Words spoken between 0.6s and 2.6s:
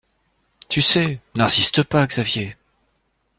Tu sais. N’insiste pas, Xavier.